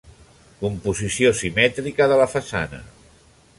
Composició 0.63 1.31
simètrica 1.41 2.09
de 2.13 2.19
la 2.25 2.29
façana. 2.35 2.83